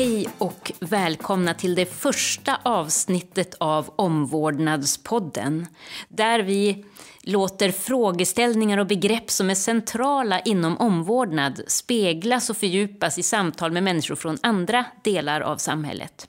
[0.00, 5.66] Hej och välkomna till det första avsnittet av Omvårdnadspodden.
[6.08, 6.84] Där vi
[7.22, 13.82] låter frågeställningar och begrepp som är centrala inom omvårdnad speglas och fördjupas i samtal med
[13.82, 16.28] människor från andra delar av samhället.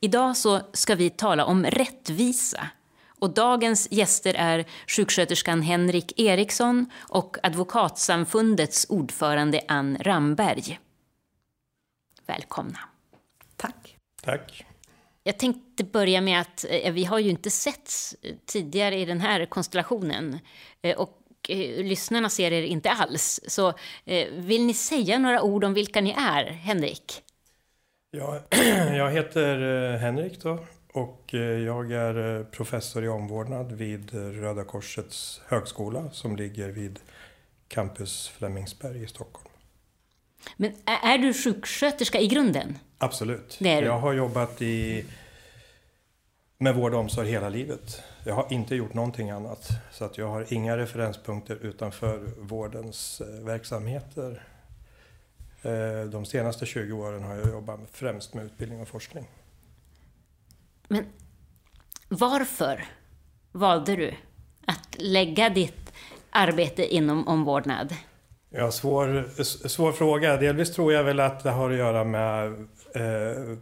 [0.00, 2.68] Idag så ska vi tala om rättvisa.
[3.18, 10.78] Och dagens gäster är sjuksköterskan Henrik Eriksson och Advokatsamfundets ordförande Ann Ramberg.
[12.26, 12.78] Välkomna.
[13.56, 13.96] Tack.
[14.22, 14.66] Tack.
[15.26, 19.46] Jag tänkte börja med att eh, vi har ju inte setts tidigare i den här
[19.46, 20.38] konstellationen.
[20.82, 23.40] Eh, och eh, lyssnarna ser er inte alls.
[23.46, 23.72] Så
[24.32, 27.22] vill ni säga några ord om vilka ni är, Henrik?
[28.10, 28.42] Jag,
[28.96, 29.56] jag heter
[29.96, 31.34] Henrik då och
[31.64, 36.98] jag är professor i omvårdnad vid Röda Korsets högskola som ligger vid
[37.68, 39.45] Campus Flemingsberg i Stockholm.
[40.56, 42.78] Men är du sjuksköterska i grunden?
[42.98, 43.56] Absolut.
[43.60, 43.86] Det är du.
[43.86, 45.04] Jag har jobbat i,
[46.58, 48.02] med vård och omsorg hela livet.
[48.24, 49.68] Jag har inte gjort någonting annat.
[49.92, 54.42] Så att jag har inga referenspunkter utanför vårdens eh, verksamheter.
[55.62, 59.28] Eh, De senaste 20 åren har jag jobbat främst med utbildning och forskning.
[60.88, 61.04] Men
[62.08, 62.84] varför
[63.52, 64.14] valde du
[64.66, 65.92] att lägga ditt
[66.30, 67.94] arbete inom omvårdnad?
[68.58, 70.36] Ja, svår, svår fråga.
[70.36, 72.46] Delvis tror jag väl att det har att göra med
[72.94, 73.58] eh,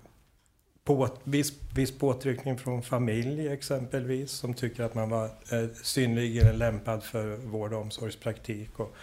[0.84, 7.04] på, viss, viss påtryckning från familj exempelvis som tycker att man var eh, synnerligen lämpad
[7.04, 8.80] för vård och omsorgspraktik.
[8.80, 8.94] Och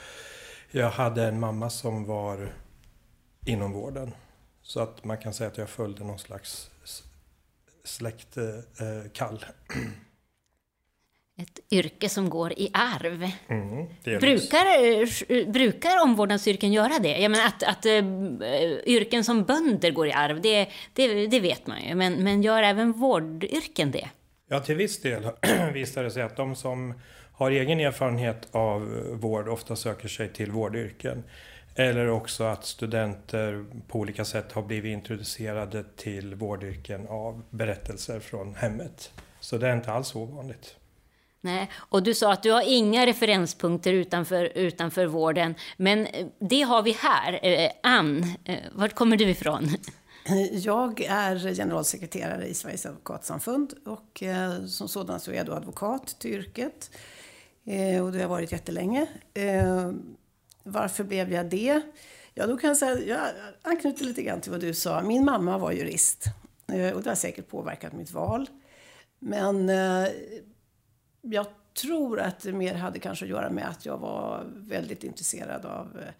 [0.71, 2.53] jag hade en mamma som var
[3.45, 4.11] inom vården.
[4.61, 6.71] Så att man kan säga att jag följde någon slags
[7.83, 9.45] släktkall.
[9.75, 9.77] Eh.
[11.41, 13.31] Ett yrke som går i arv.
[13.47, 13.87] mm.
[14.03, 14.65] Brukar,
[15.29, 17.17] eh, brukar omvårdnadsyrken göra det?
[17.17, 18.03] Jag menar att, att eh,
[18.85, 21.95] yrken som bönder går i arv, det, det, det vet man ju.
[21.95, 24.09] Men, men gör även vårdyrken det?
[24.49, 25.23] Ja, till viss del
[25.73, 26.93] visar det sig att de som
[27.33, 28.81] har egen erfarenhet av
[29.11, 31.23] vård ofta söker sig till vårdyrken.
[31.75, 38.55] Eller också att studenter på olika sätt har blivit introducerade till vårdyrken av berättelser från
[38.55, 39.11] hemmet.
[39.39, 40.75] Så det är inte alls ovanligt.
[41.43, 45.55] Nej, och du sa att du har inga referenspunkter utanför, utanför vården.
[45.77, 47.39] Men eh, det har vi här.
[47.43, 49.69] Eh, Ann, eh, kommer du ifrån?
[50.51, 56.15] Jag är generalsekreterare i Sveriges advokatsamfund och eh, som sådan så är jag då advokat
[56.19, 56.91] till yrket.
[57.65, 59.07] Eh, och det har jag varit jättelänge.
[59.33, 59.91] Eh,
[60.63, 61.81] varför blev jag det?
[62.33, 63.19] Ja, då kan jag säga, jag
[63.61, 65.01] anknyter lite grann till vad du sa.
[65.01, 66.25] Min mamma var jurist
[66.67, 68.49] eh, och det har säkert påverkat mitt val.
[69.19, 70.07] Men eh,
[71.21, 71.45] jag
[71.81, 75.97] tror att det mer hade kanske att göra med att jag var väldigt intresserad av
[75.99, 76.13] eh,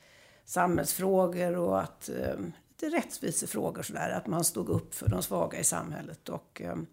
[0.45, 2.51] samhällsfrågor och att ehm,
[2.81, 6.29] lite rättvisefrågor sådär, att man stod upp för de svaga i samhället.
[6.29, 6.85] Och, ehm,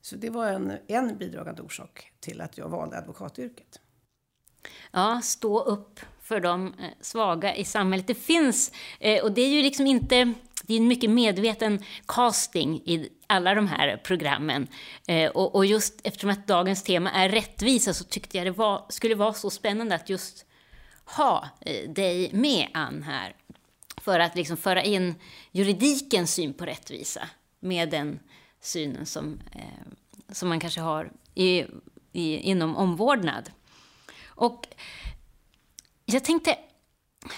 [0.00, 3.80] så det var en, en bidragande orsak till att jag valde advokatyrket.
[4.92, 8.06] Ja, stå upp för de eh, svaga i samhället.
[8.06, 10.32] Det finns, eh, och det är ju liksom inte...
[10.66, 14.68] Det är en mycket medveten casting i alla de här programmen.
[15.06, 18.86] Eh, och, och just eftersom att dagens tema är rättvisa så tyckte jag det var,
[18.88, 20.46] skulle vara så spännande att just
[21.04, 23.34] ha eh, dig med, Ann, här.
[23.96, 25.14] För att liksom föra in
[25.52, 27.28] juridikens syn på rättvisa
[27.60, 28.20] med den
[28.60, 29.92] synen som, eh,
[30.32, 31.64] som man kanske har i,
[32.12, 33.50] i, inom omvårdnad.
[34.26, 34.66] Och
[36.04, 36.58] jag tänkte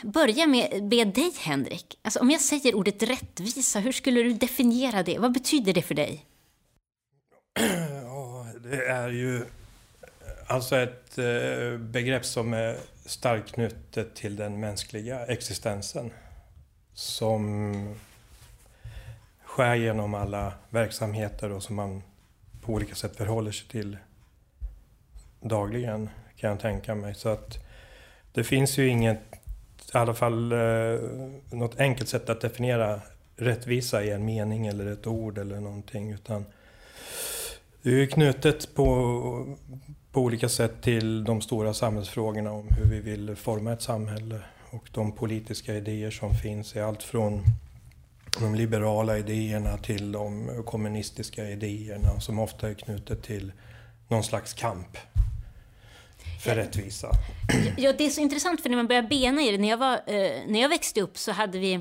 [0.02, 1.98] börja med be dig, Henrik.
[2.02, 5.19] Alltså, om jag säger ordet rättvisa, hur skulle du definiera det?
[5.19, 6.24] Vad betyder det för dig?
[8.04, 9.44] Ja, det är ju
[10.47, 12.76] alltså ett eh, begrepp som är
[13.06, 16.10] starkt knutet till den mänskliga existensen.
[16.94, 17.94] Som
[19.44, 22.03] skär genom alla verksamheter och som man
[22.60, 23.97] på olika sätt förhåller sig till
[25.41, 27.15] dagligen, kan jag tänka mig.
[27.15, 27.59] Så att
[28.33, 29.21] det finns ju inget,
[29.98, 30.59] i alla fall eh,
[31.51, 33.01] något enkelt sätt att definiera
[33.37, 36.13] rättvisa i en mening eller ett ord eller någonting.
[36.13, 36.45] Utan
[37.83, 39.57] det är ju knutet på,
[40.13, 44.41] på olika sätt till de stora samhällsfrågorna om hur vi vill forma ett samhälle.
[44.71, 47.43] Och de politiska idéer som finns är allt från
[48.41, 53.53] de liberala idéerna till de kommunistiska idéerna som ofta är knutet till
[54.09, 54.98] någon slags kamp
[56.44, 57.10] för rättvisa.
[57.77, 59.59] Ja, det är så intressant för när man börjar bena i det.
[59.59, 61.80] När jag, var, eh, när jag växte upp så hade vi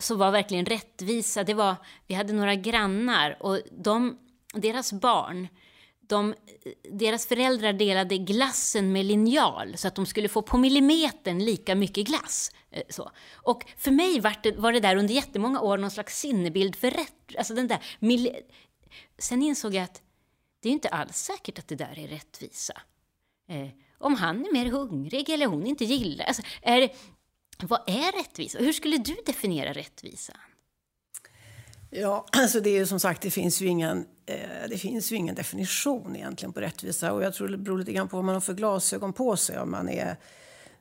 [0.00, 1.44] så var verkligen rättvisa.
[1.44, 1.76] Det var,
[2.06, 4.18] vi hade några grannar och de,
[4.54, 5.48] deras barn
[6.08, 6.34] de,
[6.92, 12.06] deras föräldrar delade glassen med linjal så att de skulle få på millimetern lika mycket
[12.06, 12.50] glass.
[12.70, 13.10] Eh, så.
[13.34, 16.90] Och för mig var det, var det där under jättemånga år någon slags sinnebild för
[16.90, 17.36] rätt...
[17.38, 17.78] Alltså den där,
[19.18, 20.02] Sen insåg jag att
[20.62, 22.82] det är inte alls säkert att det där är rättvisa.
[23.48, 23.68] Eh,
[23.98, 26.24] om han är mer hungrig eller hon inte gillar...
[26.24, 26.92] Alltså, är,
[27.62, 28.58] vad är rättvisa?
[28.58, 30.36] Hur skulle du definiera rättvisan?
[31.96, 35.16] Ja, alltså det är ju som sagt, det finns ju ingen, eh, det finns ju
[35.16, 37.12] ingen definition egentligen på rättvisa.
[37.12, 39.58] Och jag tror det beror lite grann på vad man har för glasögon på sig.
[39.58, 40.16] Om man är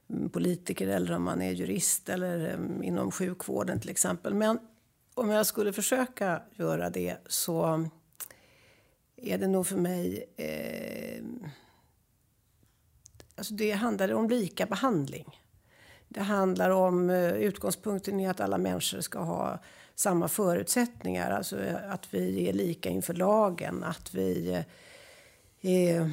[0.09, 4.33] mm, politiker eller om man är jurist eller um, inom sjukvården till exempel.
[4.33, 4.59] Men
[5.13, 7.89] om jag skulle försöka göra det så
[9.18, 10.25] är det nog för mig...
[10.38, 11.50] Eh,
[13.35, 15.39] alltså det handlar om lika behandling.
[16.07, 19.59] Det handlar om eh, utgångspunkten i att alla människor ska ha
[19.95, 21.31] samma förutsättningar.
[21.31, 24.63] Alltså eh, att vi är lika inför lagen, att vi
[25.62, 26.12] är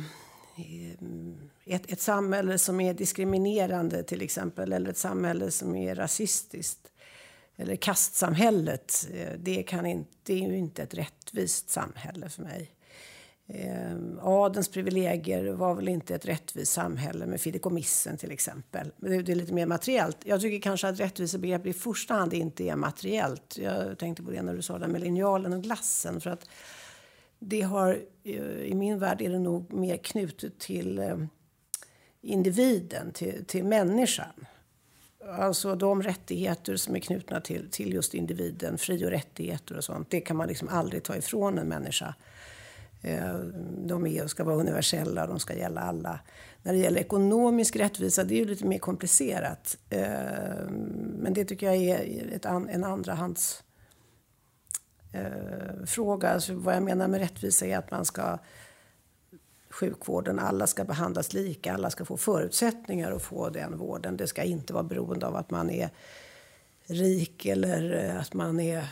[1.65, 6.93] ett, ett samhälle som är diskriminerande till exempel, eller ett samhälle som är rasistiskt.
[7.57, 9.09] Eller kastsamhället,
[9.39, 12.71] det, kan inte, det är ju inte ett rättvist samhälle för mig.
[13.55, 18.93] Eh, adens privilegier var väl inte ett rättvist samhälle med fideikommissen till exempel.
[18.97, 20.17] Det, det är lite mer materiellt.
[20.25, 23.59] Jag tycker kanske att rättvisebegrepp i första hand inte är materiellt.
[23.63, 26.21] Jag tänkte på det när du sa det med linjalen och glassen.
[26.21, 26.49] För att
[27.39, 31.19] det har, eh, I min värld är det nog mer knutet till eh,
[32.21, 34.47] individen, till, till människan.
[35.39, 40.11] Alltså de rättigheter som är knutna till, till just individen, fri och rättigheter och sånt,
[40.11, 42.15] det kan man liksom aldrig ta ifrån en människa.
[43.03, 43.35] Eh,
[43.87, 46.21] de är och ska vara universella och de ska gälla alla.
[46.63, 49.77] När det gäller ekonomisk rättvisa, det är ju lite mer komplicerat.
[49.91, 50.69] Eh,
[51.19, 53.63] men det tycker jag är ett, en andrahands
[55.13, 56.29] eh, fråga.
[56.29, 58.39] Alltså vad jag menar med rättvisa är att man ska
[59.71, 64.17] sjukvården, alla ska behandlas lika, alla ska få förutsättningar att få den vården.
[64.17, 65.91] Det ska inte vara beroende av att man är
[66.87, 68.85] rik eller att man är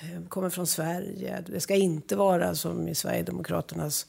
[0.00, 1.44] Ehm, kommer från Sverige.
[1.46, 4.06] Det ska inte vara som i Sverigedemokraternas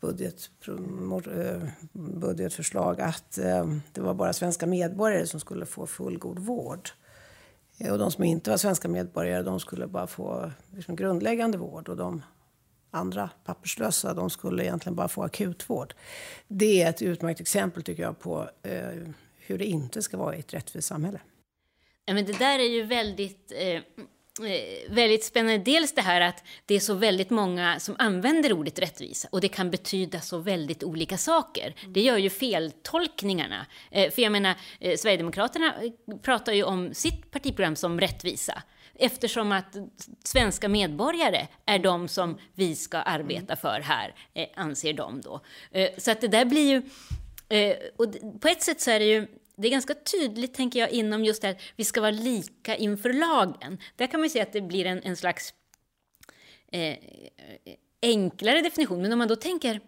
[0.00, 6.90] budget, eh, budgetförslag att ehm, det var bara svenska medborgare som skulle få fullgod vård.
[7.78, 11.88] Eh, och de som inte var svenska medborgare de skulle bara få liksom grundläggande vård.
[11.88, 12.22] Och de
[12.90, 15.94] andra papperslösa de skulle egentligen bara få akutvård.
[16.48, 20.38] Det är ett utmärkt exempel tycker jag på eh, hur det inte ska vara i
[20.38, 21.20] ett rättvist samhälle.
[22.04, 23.82] Ja, men det där är ju väldigt Eh,
[24.88, 25.58] väldigt spännande.
[25.58, 29.48] Dels det här att det är så väldigt många som använder ordet rättvisa och det
[29.48, 31.74] kan betyda så väldigt olika saker.
[31.88, 33.66] Det gör ju feltolkningarna.
[33.90, 35.74] Eh, för jag menar, eh, Sverigedemokraterna
[36.22, 38.62] pratar ju om sitt partiprogram som rättvisa
[38.94, 39.76] eftersom att
[40.24, 44.14] svenska medborgare är de som vi ska arbeta för här,
[44.56, 45.40] anser de då.
[45.98, 46.82] Så att det där blir ju...
[47.96, 51.24] Och på ett sätt så är det ju det är ganska tydligt, tänker jag, inom
[51.24, 53.78] just det här, vi ska vara lika inför lagen.
[53.96, 55.54] Där kan man ju säga att det blir en, en slags
[56.72, 56.96] eh,
[58.02, 59.02] enklare definition.
[59.02, 59.80] Men om man då tänker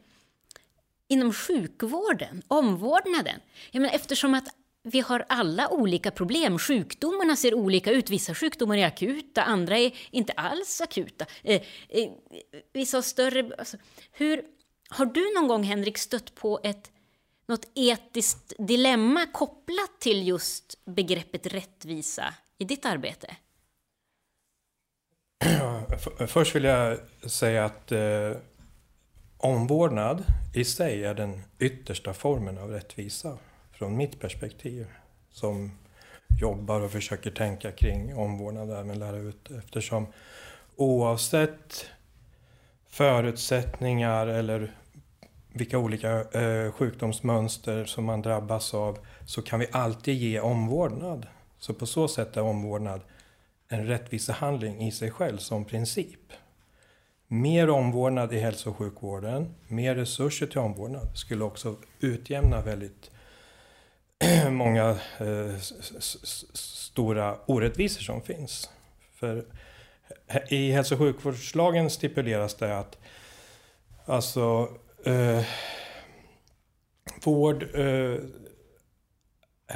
[1.09, 3.41] inom sjukvården, omvårdnaden,
[3.71, 6.59] jag menar, eftersom att vi har alla olika problem.
[6.59, 8.11] Sjukdomarna ser olika ut.
[8.11, 11.27] Vissa sjukdomar är akuta, andra är inte alls akuta.
[11.43, 12.11] Eh, eh,
[12.73, 13.51] vissa har större...
[13.59, 13.77] Alltså,
[14.13, 14.43] hur,
[14.89, 16.91] har du någon gång, Henrik, stött på ett
[17.49, 23.37] något etiskt dilemma kopplat till just begreppet rättvisa i ditt arbete?
[26.27, 28.33] Först vill jag säga att eh,
[29.39, 30.25] omvårdnad
[30.55, 33.39] i sig är den yttersta formen av rättvisa
[33.73, 34.87] från mitt perspektiv
[35.31, 35.79] som
[36.41, 40.07] jobbar och försöker tänka kring omvårdnad och även lära ut eftersom
[40.77, 41.87] oavsett
[42.89, 44.77] förutsättningar eller
[45.57, 51.27] vilka olika eh, sjukdomsmönster som man drabbas av så kan vi alltid ge omvårdnad.
[51.59, 53.01] Så på så sätt är omvårdnad
[53.69, 56.33] en rättvisehandling i sig själv som princip.
[57.29, 63.11] Mer omvårdnad i hälso och sjukvården, mer resurser till omvårdnad skulle också utjämna väldigt
[64.51, 65.57] många eh,
[66.55, 68.71] stora orättvisor som finns.
[69.15, 69.45] För
[70.49, 72.99] i hälso och sjukvårdslagen stipuleras det att
[74.05, 74.69] alltså
[75.07, 75.45] eh,
[77.25, 78.19] vård eh,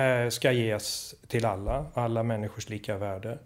[0.07, 3.39] eh, ska ges till alla, alla människors lika värde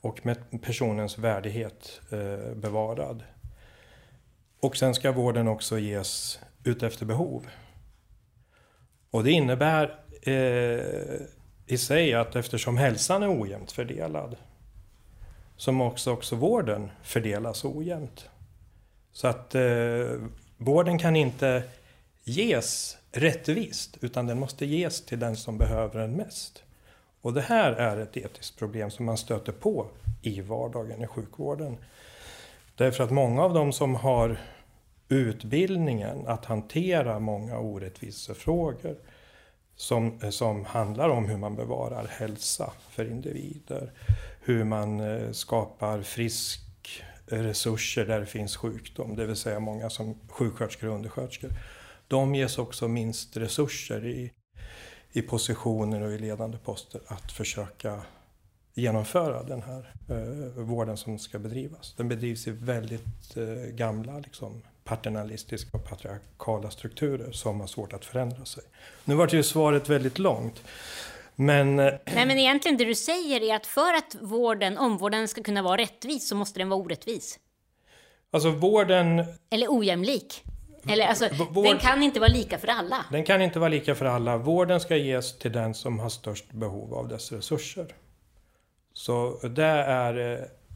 [0.00, 3.22] och med personens värdighet eh, bevarad.
[4.60, 7.46] Och sen ska vården också ges utefter behov.
[9.10, 11.26] Och det innebär eh,
[11.66, 14.36] i sig att eftersom hälsan är ojämnt fördelad
[15.56, 18.30] så måste också vården fördelas ojämnt.
[19.12, 20.10] Så att eh,
[20.62, 21.62] vården kan inte
[22.24, 26.62] ges rättvist, utan den måste ges till den som behöver den mest.
[27.20, 29.86] Och det här är ett etiskt problem som man stöter på
[30.22, 31.76] i vardagen i sjukvården.
[32.74, 34.40] Därför att många av dem som har
[35.08, 38.96] utbildningen att hantera många orättvisefrågor
[39.76, 43.92] som, som handlar om hur man bevarar hälsa för individer,
[44.40, 46.69] hur man eh, skapar frisk
[47.30, 51.50] resurser där det finns sjukdom, det vill säga många som sjuksköterskor och undersköterskor.
[52.08, 54.32] De ges också minst resurser i,
[55.12, 58.02] i positioner och i ledande poster att försöka
[58.74, 61.94] genomföra den här eh, vården som ska bedrivas.
[61.96, 68.04] Den bedrivs i väldigt eh, gamla liksom, paternalistiska och patriarkala strukturer som har svårt att
[68.04, 68.62] förändra sig.
[69.04, 70.62] Nu var ju svaret väldigt långt.
[71.40, 71.78] Men...
[71.78, 75.62] Eh, Nej, men egentligen det du säger är att för att vården, omvårdnaden ska kunna
[75.62, 77.38] vara rättvis så måste den vara orättvis.
[78.30, 79.24] Alltså vården...
[79.50, 80.44] Eller ojämlik.
[80.88, 81.64] Eller alltså, Vård...
[81.64, 83.04] den kan inte vara lika för alla.
[83.10, 84.36] Den kan inte vara lika för alla.
[84.36, 87.94] Vården ska ges till den som har störst behov av dess resurser.
[88.92, 90.14] Så det är,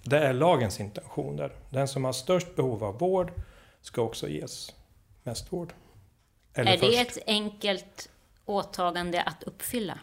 [0.04, 1.52] det är lagens intentioner.
[1.71, 3.33] Den som har störst behov av vård
[3.80, 4.75] ska också ges
[5.23, 5.73] mest vård.
[6.54, 6.92] Eller är först.
[6.92, 8.09] det ett enkelt
[8.44, 9.99] åtagande att uppfylla?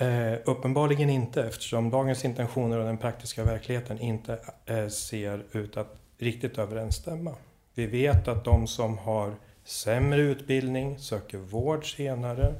[0.00, 5.96] Eh, uppenbarligen inte eftersom dagens intentioner och den praktiska verkligheten inte eh, ser ut att
[6.18, 7.34] riktigt överensstämma.
[7.74, 12.54] Vi vet att de som har sämre utbildning söker vård senare.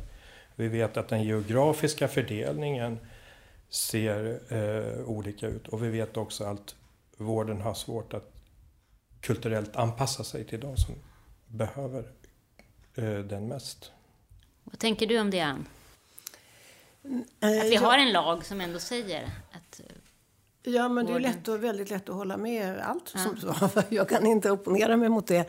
[0.55, 2.99] Vi vet att den geografiska fördelningen
[3.69, 6.75] ser eh, olika ut och vi vet också att
[7.17, 8.33] vården har svårt att
[9.21, 10.95] kulturellt anpassa sig till de som
[11.47, 12.05] behöver
[12.95, 13.93] eh, den mest.
[14.65, 15.67] Vad tänker du om det, Ann?
[17.41, 19.87] Att vi har en lag som ändå säger att eh,
[20.63, 23.21] Ja, men det är lätt och, väldigt lätt att hålla med allt ja.
[23.21, 23.83] som sa.
[23.89, 25.49] Jag kan inte opponera mig mot det.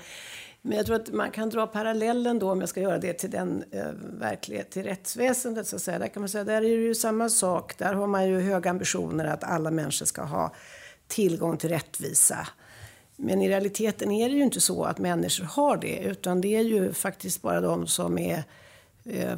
[0.62, 3.32] Men jag tror att man kan dra parallellen då, om jag ska göra det, till
[3.32, 6.00] den eh, verklighet, till rättsväsendet så att säga.
[6.00, 7.78] Där kan man säga, där är det ju samma sak.
[7.78, 10.54] Där har man ju höga ambitioner att alla människor ska ha
[11.08, 12.48] tillgång till rättvisa.
[13.16, 16.64] Men i realiteten är det ju inte så att människor har det, utan det är
[16.64, 18.44] ju faktiskt bara de som är eh,
[19.12, 19.38] Eh,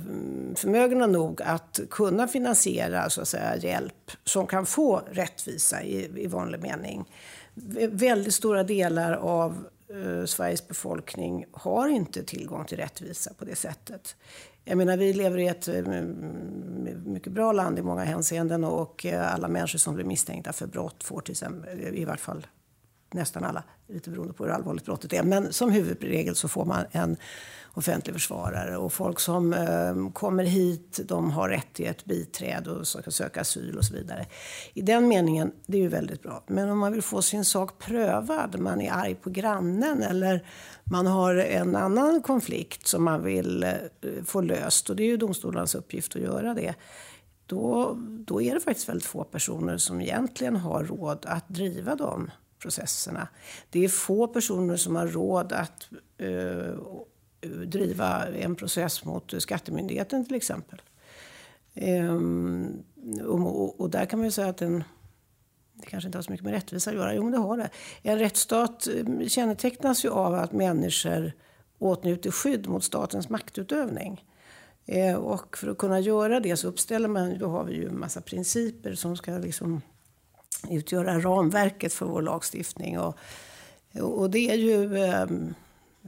[0.55, 6.27] förmögna nog att kunna finansiera så att säga, hjälp som kan få rättvisa i, i
[6.27, 7.05] vanlig mening.
[7.91, 14.15] Väldigt stora delar av eh, Sveriges befolkning har inte tillgång till rättvisa på det sättet.
[14.65, 15.83] Jag menar, vi lever i ett eh,
[17.05, 21.03] mycket bra land i många hänseenden och eh, alla människor som blir misstänkta för brott
[21.03, 22.47] får till exempel, i vart fall
[23.13, 25.23] nästan alla, lite beroende på hur allvarligt brottet är.
[25.23, 27.17] Men som huvudregel så får man en
[27.73, 32.87] offentlig försvarare och folk som eh, kommer hit, de har rätt till ett biträde och
[32.87, 34.25] ska söka asyl och så vidare.
[34.73, 36.43] I den meningen, det är ju väldigt bra.
[36.47, 40.45] Men om man vill få sin sak prövad, man är arg på grannen eller
[40.83, 43.73] man har en annan konflikt som man vill eh,
[44.25, 46.75] få löst och det är ju domstolarnas uppgift att göra det.
[47.45, 52.31] Då, då är det faktiskt väldigt få personer som egentligen har råd att driva de
[52.61, 53.27] processerna.
[53.69, 56.75] Det är få personer som har råd att eh,
[57.65, 60.81] driva en process mot Skattemyndigheten till exempel.
[61.73, 62.83] Ehm,
[63.25, 64.83] och, och, där kan man ju säga att en,
[65.73, 67.15] det kanske inte har så mycket med rättvisa att göra.
[67.15, 67.69] Jo, men det har det.
[68.01, 71.33] En rättsstat ehm, kännetecknas ju av att människor
[71.79, 74.25] åtnjuter skydd mot statens maktutövning.
[74.85, 77.99] Ehm, och för att kunna göra det så uppställer man, då har vi ju en
[77.99, 79.81] massa principer som ska liksom
[80.69, 82.99] utgöra ramverket för vår lagstiftning.
[82.99, 83.15] Och,
[83.99, 85.53] och det är ju ehm,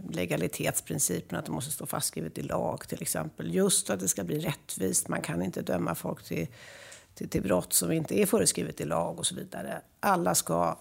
[0.10, 3.56] legalitetsprincipen, att det måste stå fastskrivet i lag till exempel.
[3.56, 5.08] Just att det ska bli rättvist.
[5.08, 6.48] Man kan inte döma folk till,
[7.14, 9.82] till, till brott som inte är föreskrivet i lag och så vidare.
[10.00, 10.78] Alla ska,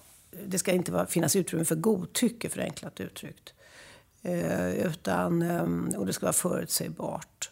[0.47, 3.55] det ska inte vara, finnas utrymme för godtycke, förenklat uttryckt.
[4.23, 7.51] Eh, utan, eh, och det ska vara förutsägbart.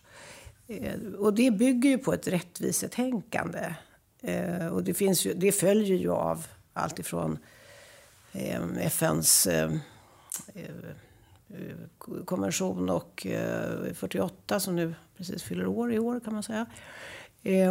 [0.66, 3.74] Eh, och det bygger ju på ett rättvisetänkande.
[4.22, 7.38] Eh, och det, finns ju, det följer ju av allt ifrån
[8.32, 9.70] ehm, ehm, eh, FNs eh,
[12.24, 13.26] konvention och
[13.94, 16.66] 48 som nu precis fyller år i år kan man säga.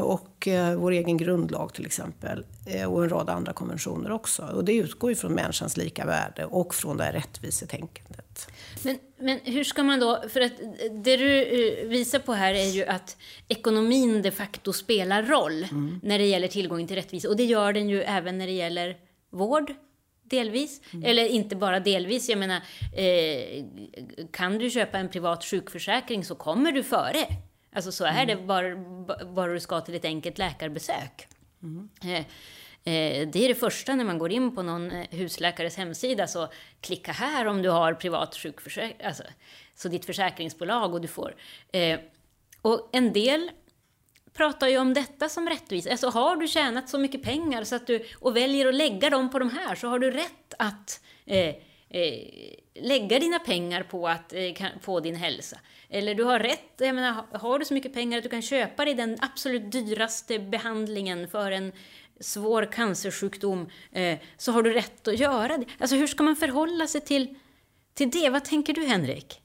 [0.03, 2.45] Och vår egen grundlag till exempel.
[2.87, 4.43] Och en rad andra konventioner också.
[4.43, 8.51] Och det utgår ju från människans lika värde och från det här rättvisetänkandet.
[8.83, 10.51] Men, men hur ska man då, för att
[10.91, 13.17] det du eh, visar på här är ju att
[13.47, 15.99] ekonomin de facto spelar roll mm.
[16.03, 17.29] när det gäller tillgången till rättvisa.
[17.29, 18.97] Och det gör den ju även när det gäller
[19.29, 19.73] vård,
[20.29, 20.81] delvis.
[20.93, 21.05] Mm.
[21.05, 22.61] Eller inte bara delvis, jag menar,
[22.95, 23.65] eh,
[24.31, 27.27] kan du köpa en privat sjukförsäkring så kommer du före.
[27.73, 28.27] Alltså så är mm.
[28.27, 28.75] det bara,
[29.25, 31.27] bara du ska till ett enkelt läkarbesök.
[31.63, 31.89] Mm.
[32.03, 32.25] Eh,
[32.83, 36.47] Eh, det är det första när man går in på någon eh, husläkares hemsida, så
[36.81, 39.23] klicka här om du har privat sjukförsäkring, alltså,
[39.75, 41.35] så ditt försäkringsbolag och du får.
[41.71, 41.99] Eh,
[42.61, 43.51] och en del
[44.39, 45.91] pratar ju om detta som rättvisa.
[45.91, 49.29] Alltså har du tjänat så mycket pengar så att du, och väljer att lägga dem
[49.29, 51.55] på de här så har du rätt att eh,
[51.89, 52.23] eh,
[52.75, 55.59] lägga dina pengar på, att, eh, på din hälsa.
[55.89, 58.85] Eller du har rätt, jag menar, har du så mycket pengar att du kan köpa
[58.85, 61.71] dig den absolut dyraste behandlingen för en
[62.19, 65.65] svår cancersjukdom, eh, så har du rätt att göra det.
[65.79, 67.35] Alltså hur ska man förhålla sig till,
[67.93, 68.29] till det?
[68.29, 69.41] Vad tänker du Henrik?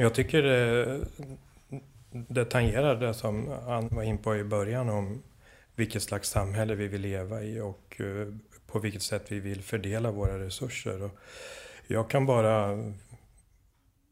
[0.00, 1.00] Jag tycker det,
[2.10, 5.22] det tangerar det som Ann var in på i början om
[5.74, 8.34] vilket slags samhälle vi vill leva i och eh,
[8.66, 11.02] på vilket sätt vi vill fördela våra resurser.
[11.02, 11.10] Och
[11.86, 12.84] jag kan bara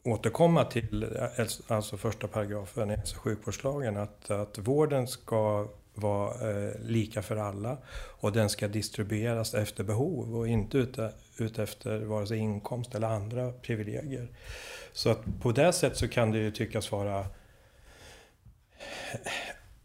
[0.04, 6.50] återkomma till eh, alltså första paragrafen i hälso och sjukvårdslagen att, att vården ska vara
[6.50, 7.78] eh, lika för alla
[8.20, 10.78] och den ska distribueras efter behov och inte
[11.40, 14.28] ute, ut efter vare sig inkomst eller andra privilegier.
[14.92, 17.26] Så att på det sättet så kan det ju tyckas vara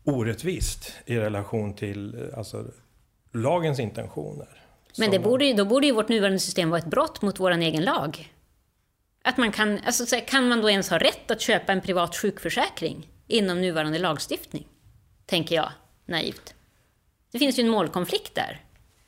[0.03, 2.65] orättvist i relation till alltså,
[3.31, 4.63] lagens intentioner.
[4.97, 7.83] Men det borde, då borde ju vårt nuvarande system vara ett brott mot vår egen
[7.83, 8.33] lag.
[9.23, 13.09] Att man kan, alltså, kan man då ens ha rätt att köpa en privat sjukförsäkring
[13.27, 14.67] inom nuvarande lagstiftning?
[15.25, 15.69] Tänker jag
[16.05, 16.53] naivt.
[17.31, 18.61] Det finns ju en målkonflikt där.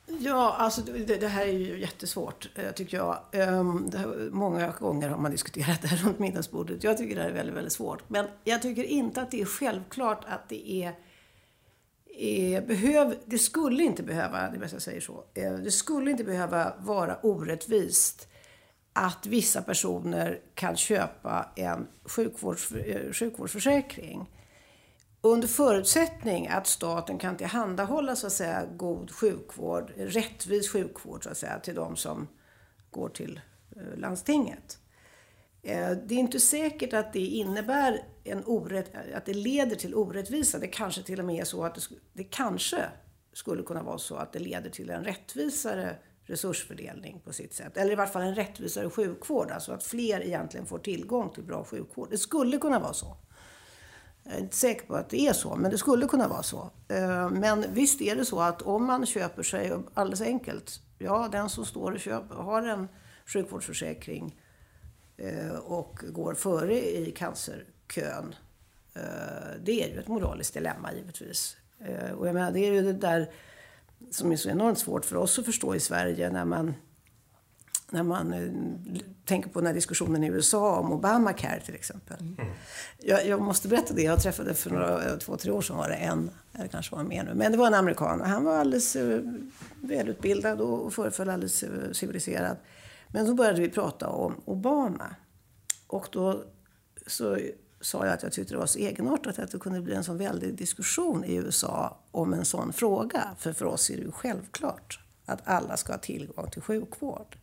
[0.06, 3.18] Ja, alltså det, det, här är ju jättesvårt, eh, tycker jag.
[3.32, 6.84] Ehm, här, många gånger har man diskuterat det här runt middagsbordet.
[6.84, 8.08] Jag tycker det här är väldigt, väldigt svårt.
[8.08, 10.94] Men jag tycker inte att det är självklart att det är,
[12.18, 16.10] är behöv, det skulle inte behöva, det är bäst jag säger så, eh, det skulle
[16.10, 18.28] inte behöva vara orättvist
[18.92, 24.30] att vissa personer kan köpa en sjukvårds, eh, sjukvårdsförsäkring
[25.32, 31.38] under förutsättning att staten kan tillhandahålla så att säga, god sjukvård, rättvis sjukvård så att
[31.38, 32.28] säga, till de som
[32.90, 33.40] går till
[33.76, 34.78] eh, landstinget.
[35.62, 40.58] Eh, det är inte säkert att det innebär en orätt, att det leder till orättvisa.
[40.58, 41.80] Det kanske till och med är så att det,
[42.12, 42.84] det kanske
[43.32, 47.76] skulle kunna vara så att det leder till en rättvisare resursfördelning på sitt sätt.
[47.76, 51.64] Eller i varje fall en rättvisare sjukvård, alltså att fler egentligen får tillgång till bra
[51.64, 52.10] sjukvård.
[52.10, 53.16] Det skulle kunna vara så.
[54.28, 56.70] Jag är inte säker på att det är så, men det skulle kunna vara så.
[56.88, 61.48] Eh, men visst är det så att om man köper sig, alldeles enkelt, ja den
[61.48, 62.88] som står och köper, har en
[63.26, 64.40] sjukvårdsförsäkring
[65.16, 68.34] eh, och går före i cancerkön.
[68.94, 69.02] Eh,
[69.62, 71.56] det är ju ett moraliskt dilemma givetvis.
[72.18, 73.30] Och jag menar, det är ju det där
[74.10, 76.74] som är så enormt svårt för oss att förstå i Sverige när man
[77.90, 78.50] när man eh,
[79.24, 82.16] tänker på den här diskussionen i USA om Obamacare till exempel.
[82.20, 82.52] Mm.
[82.98, 84.02] Jag, jag, måste berätta det.
[84.02, 87.24] Jag träffade för några, två, tre år sedan var det en, eller kanske var mer
[87.24, 88.20] nu, men det var en amerikan.
[88.20, 89.20] Han var alldeles uh,
[89.80, 92.56] välutbildad och, och föreföll alldeles uh, civiliserad.
[93.08, 95.14] Men då började vi prata om Obama.
[95.86, 96.44] Och då
[97.06, 97.38] så
[97.80, 100.18] sa jag att jag tyckte det var så egenartat att det kunde bli en sån
[100.18, 103.30] väldig diskussion i USA om en sån fråga.
[103.38, 107.36] För för oss är det ju självklart att alla ska ha tillgång till sjukvård.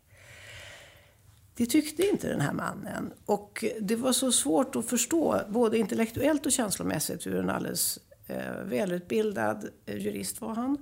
[1.55, 3.13] Det tyckte inte den här mannen.
[3.25, 8.63] Och det var så svårt att förstå, både intellektuellt och känslomässigt, hur en alldeles eh,
[8.65, 10.77] välutbildad jurist var han,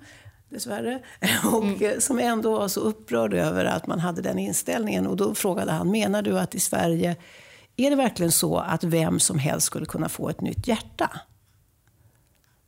[0.49, 1.03] dessvärre.
[1.53, 2.01] Och mm.
[2.01, 5.07] Som ändå var så upprörd över att man hade den inställningen.
[5.07, 7.15] Och då frågade han, menar du att i Sverige
[7.75, 11.11] är det verkligen så att vem som helst skulle kunna få ett nytt hjärta?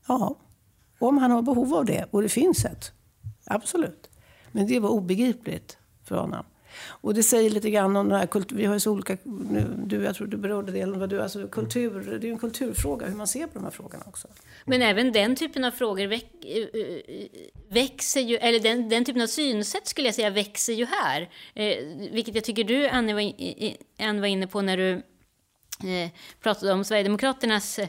[0.07, 0.35] Ja,
[0.99, 2.91] om han har behov av det, och det finns ett.
[3.45, 4.09] Absolut.
[4.51, 6.45] Men det var obegripligt för honom.
[6.87, 9.17] Och det säger lite grann om den här kultur, vi har ju så olika,
[9.85, 13.07] du, jag tror du berörde det, vad du, alltså kultur, det är ju en kulturfråga
[13.07, 14.27] hur man ser på de här frågorna också.
[14.65, 17.25] Men även den typen av frågor väx, eh, eh,
[17.69, 21.29] växer ju, eller den, den typen av synsätt skulle jag säga växer ju här.
[21.53, 21.77] Eh,
[22.11, 23.33] vilket jag tycker du, Anne, var,
[23.99, 24.91] Anne var inne på när du
[25.89, 26.09] eh,
[26.41, 27.79] pratade om Sverigedemokraternas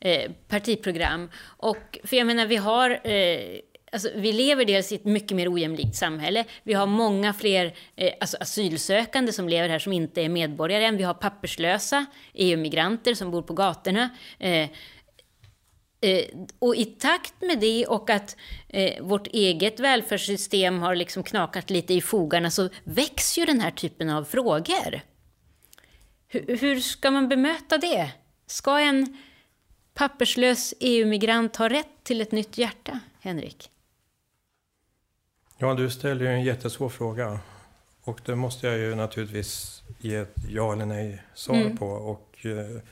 [0.00, 1.30] eh, partiprogram.
[1.44, 3.60] Och, för jag menar, vi har eh,
[3.92, 6.44] Alltså, vi lever dels i ett mycket mer ojämlikt samhälle.
[6.62, 10.96] Vi har många fler eh, alltså asylsökande som lever här som inte är medborgare än.
[10.96, 14.10] Vi har papperslösa EU-migranter som bor på gatorna.
[14.38, 14.68] Eh,
[16.00, 16.24] eh,
[16.58, 18.36] och i takt med det och att
[18.68, 23.70] eh, vårt eget välfärdssystem har liksom knakat lite i fogarna så växer ju den här
[23.70, 25.00] typen av frågor.
[26.32, 28.10] H hur ska man bemöta det?
[28.46, 29.16] Ska en
[29.94, 33.68] papperslös EU-migrant ha rätt till ett nytt hjärta, Henrik?
[35.62, 37.40] Ja, du ställer ju en jättesvår fråga.
[38.04, 41.76] Och det måste jag ju naturligtvis ge ett ja eller nej svar mm.
[41.76, 41.86] på.
[41.86, 42.82] Och eh,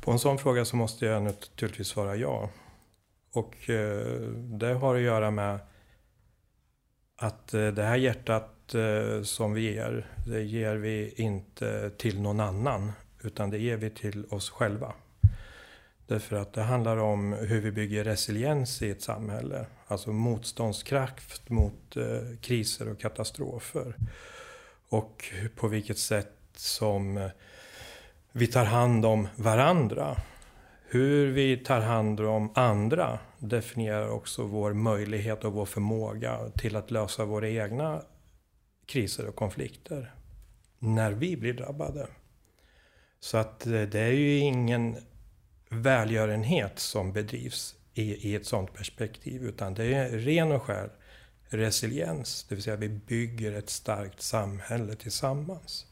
[0.00, 2.50] på en sån fråga så måste jag naturligtvis svara ja.
[3.32, 5.58] Och eh, det har att göra med
[7.16, 12.40] att eh, det här hjärtat eh, som vi ger, det ger vi inte till någon
[12.40, 14.92] annan, utan det ger vi till oss själva.
[16.08, 19.66] Därför att det handlar om hur vi bygger resiliens i ett samhälle.
[19.86, 23.94] Alltså motståndskraft mot eh, kriser och katastrofer.
[24.88, 27.30] Och på vilket sätt som eh,
[28.32, 30.16] vi tar hand om varandra.
[30.88, 36.90] Hur vi tar hand om andra definierar också vår möjlighet och vår förmåga till att
[36.90, 38.02] lösa våra egna
[38.86, 40.14] kriser och konflikter.
[40.78, 42.06] När vi blir drabbade.
[43.20, 44.96] Så att eh, det är ju ingen
[45.68, 49.42] välgörenhet som bedrivs i, i ett sådant perspektiv.
[49.42, 50.90] Utan det är ren och skär
[51.48, 52.46] resiliens.
[52.48, 55.86] Det vill säga vi bygger ett starkt samhälle tillsammans.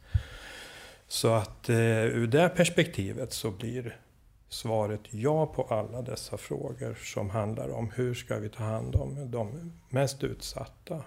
[1.08, 4.00] Så att eh, ur det perspektivet så blir
[4.48, 9.30] svaret ja på alla dessa frågor som handlar om hur ska vi ta hand om
[9.30, 11.04] de mest utsatta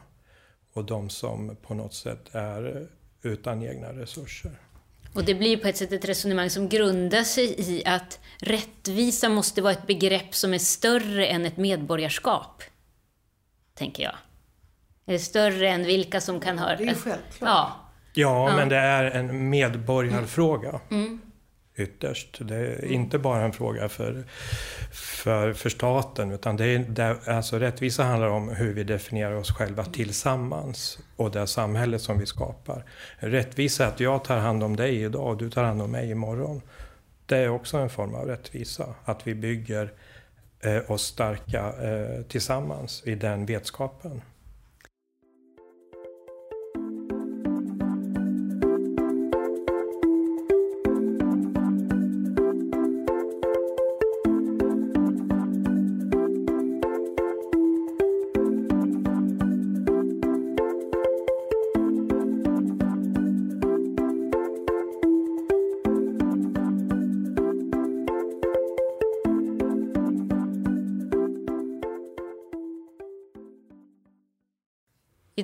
[0.73, 2.87] och de som på något sätt är
[3.21, 4.59] utan egna resurser.
[5.13, 9.61] Och det blir på ett sätt ett resonemang som grundar sig i att rättvisa måste
[9.61, 12.63] vara ett begrepp som är större än ett medborgarskap.
[13.73, 14.15] Tänker jag.
[15.05, 16.75] Är större än vilka som kan ha...
[16.75, 17.23] Det är självklart.
[17.39, 17.85] Ja.
[18.13, 20.79] Ja, ja, men det är en medborgarfråga.
[20.91, 21.21] Mm
[21.79, 22.37] ytterst.
[22.41, 24.23] Det är inte bara en fråga för,
[24.91, 29.51] för, för staten utan det är, det, alltså rättvisa handlar om hur vi definierar oss
[29.51, 32.85] själva tillsammans och det samhälle som vi skapar.
[33.17, 36.11] Rättvisa är att jag tar hand om dig idag och du tar hand om mig
[36.11, 36.61] imorgon.
[37.25, 39.93] Det är också en form av rättvisa, att vi bygger
[40.59, 44.21] eh, oss starka eh, tillsammans i den vetskapen.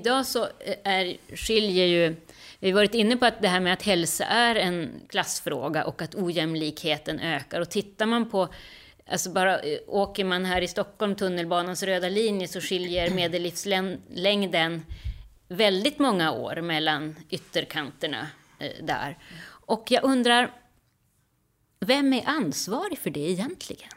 [0.05, 2.15] Idag så eh, är, skiljer ju...
[2.59, 6.01] Vi har varit inne på att det här med att hälsa är en klassfråga och
[6.01, 7.61] att ojämlikheten ökar.
[7.61, 8.49] Och tittar man på
[9.09, 14.85] Alltså bara eh, åker man här i Stockholm tunnelbanans röda linje så skiljer medellivslängden
[15.47, 18.27] väldigt många år mellan ytterkanterna
[18.59, 19.17] eh, där.
[19.47, 20.51] Och jag undrar,
[21.79, 23.89] vem är ansvarig för det egentligen?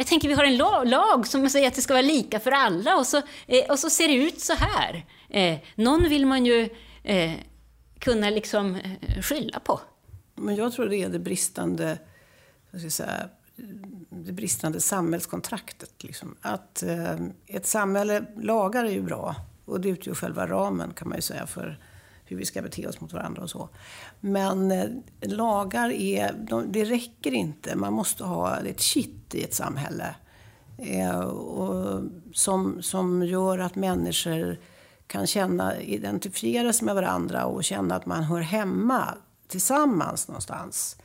[0.00, 2.96] Jag tänker vi har en lag som säger att det ska vara lika för alla
[2.96, 5.06] och så, eh, och så ser det ut så här.
[5.28, 6.68] Eh, någon vill man ju
[7.02, 7.32] eh,
[7.98, 9.80] kunna liksom eh, skylla på.
[10.34, 11.98] Men jag tror det är det bristande,
[12.70, 13.28] jag ska säga,
[14.10, 16.02] det bristande samhällskontraktet.
[16.02, 16.36] Liksom.
[16.40, 19.34] Att eh, ett samhälle, lagar är ju bra
[19.64, 21.78] och det utgör själva ramen kan man ju säga för
[22.30, 23.68] hur vi ska bete oss mot varandra och så.
[24.20, 24.86] Men eh,
[25.20, 27.76] lagar är, de, det räcker inte.
[27.76, 30.14] Man måste ha ett kitt i ett samhälle.
[30.78, 34.58] Eh, och som, som gör att människor
[35.06, 39.14] kan känna, identifiera sig med varandra och känna att man hör hemma
[39.48, 40.96] tillsammans någonstans.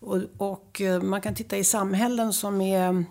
[0.00, 3.04] Och, och eh, man kan titta i samhällen som är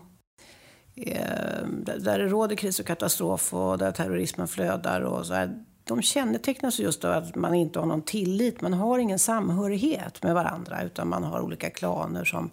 [0.95, 1.67] eh,
[1.97, 6.79] där det råder kris och katastrof och där terrorismen flödar och så här, de kännetecknas
[6.79, 8.61] just av att man inte har någon tillit.
[8.61, 12.51] Man har ingen samhörighet med varandra utan man har olika klaner som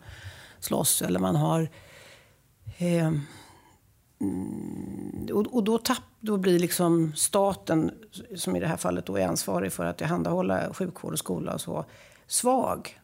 [0.60, 1.68] slåss eller man har...
[2.78, 3.12] Eh,
[4.20, 7.90] mm, och, och då, tapp, då blir liksom staten,
[8.36, 11.60] som i det här fallet då är ansvarig för att tillhandahålla sjukvård och skola och
[11.60, 11.84] så,
[12.26, 13.00] svag.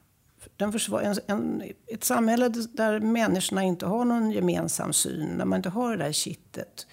[0.56, 5.56] Den försvar, en, en, ett samhälle där människorna inte har någon gemensam syn, när man
[5.56, 6.86] inte har det där kittet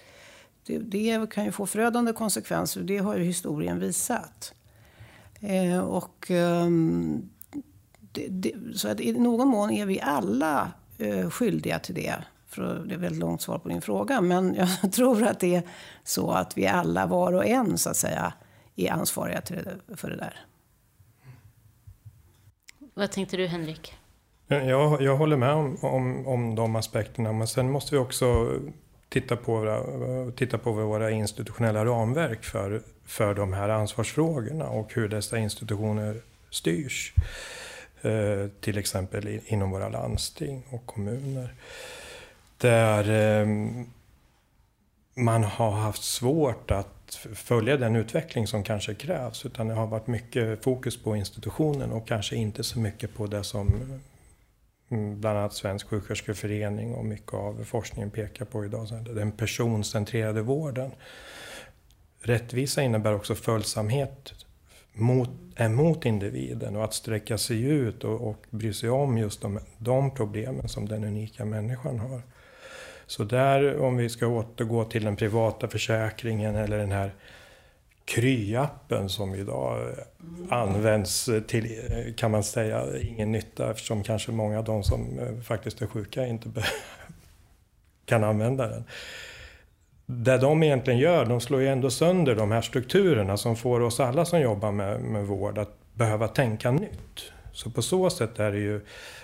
[0.78, 2.80] det, det, kan ju få förödande konsekvenser.
[2.80, 4.54] Det har ju historien visat.
[5.40, 6.66] Eh, och, eh,
[8.00, 12.14] det, det, så att i någon mån är vi alla eh, skyldiga till det.
[12.46, 14.20] För det är ett väldigt långt svar på din fråga.
[14.20, 15.62] Men jag tror att det är
[16.04, 18.32] så att vi alla, var och en, så att säga,
[18.76, 20.46] är ansvariga till det, för det där.
[22.94, 23.94] Vad tänkte du, Henrik?
[24.46, 27.32] Jag, jag håller med om, om, om de aspekterna.
[27.32, 28.58] Men sen måste vi också
[29.10, 29.82] titta på våra,
[30.32, 36.16] titta på våra institutionella ramverk för, för de här ansvarsfrågorna och hur dessa institutioner
[36.50, 37.14] styrs.
[38.02, 41.54] Eh, till exempel inom våra landsting och kommuner.
[42.58, 43.46] Där eh,
[45.14, 49.46] man har haft svårt att följa den utveckling som kanske krävs.
[49.46, 53.44] Utan det har varit mycket fokus på institutionen och kanske inte så mycket på det
[53.44, 54.00] som
[54.90, 60.90] Mm, bland annat Svensk sjuksköterskeförening och mycket av forskningen pekar på idag, den personcentrerade vården.
[62.20, 64.34] Rättvisa innebär också följsamhet
[64.92, 69.42] mot, eh, mot individen och att sträcka sig ut och, och bry sig om just
[69.42, 72.22] de, de problemen som den unika människan har.
[73.06, 77.14] Så där, om vi ska återgå till den privata försäkringen eller den här
[78.10, 79.94] Kry-appen som idag
[80.48, 81.80] används till,
[82.16, 86.26] kan man säga, ingen nytta eftersom kanske många av de som eh, faktiskt är sjuka
[86.26, 86.48] inte
[88.06, 88.84] kan använda den.
[90.06, 94.00] Det de egentligen gör, de slår ju ändå sönder de här strukturerna som får oss
[94.00, 97.32] alla som jobbar med, med vård att behöva tänka nytt.
[97.52, 98.80] Så på så sätt är det ju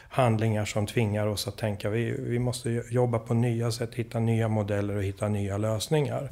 [0.09, 4.49] handlingar som tvingar oss att tänka, vi, vi måste jobba på nya sätt, hitta nya
[4.49, 6.31] modeller och hitta nya lösningar.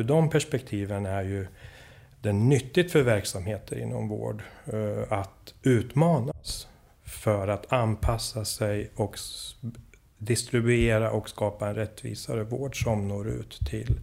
[0.00, 1.46] Ur de perspektiven är ju
[2.20, 6.68] det nyttigt för verksamheter inom vård eh, att utmanas
[7.04, 9.18] för att anpassa sig och
[10.18, 14.00] distribuera och skapa en rättvisare vård som når ut till